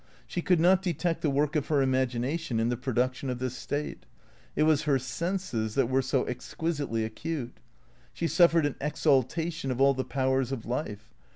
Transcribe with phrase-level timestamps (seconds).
[0.25, 4.07] She could not detect the work of her imagination in the production of this state.
[4.55, 7.59] It was her senses that were so exquisitely acute.
[8.11, 11.13] She suffered an exaltation of all the powers of life.